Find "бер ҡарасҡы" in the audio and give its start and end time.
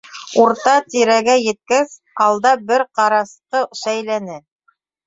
2.73-3.65